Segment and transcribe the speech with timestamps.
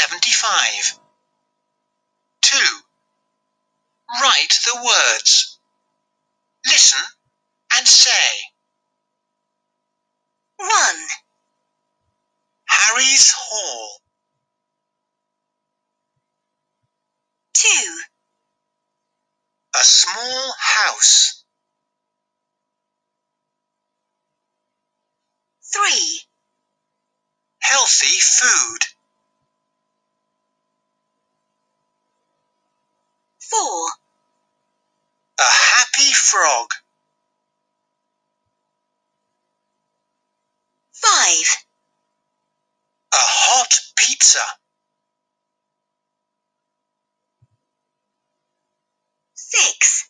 [0.00, 0.98] 75.
[2.40, 2.58] 2.
[4.22, 5.58] Write the words.
[6.64, 7.04] Listen
[7.76, 8.32] and say.
[10.56, 10.68] 1,
[12.66, 13.98] Harry's Hall.
[17.54, 17.68] 2,
[19.74, 21.44] A small house.
[25.74, 26.20] 3,
[27.60, 28.89] Healthy food.
[36.30, 36.68] frog.
[40.92, 41.48] Five.
[43.12, 44.40] A hot pizza.
[49.34, 50.09] Six.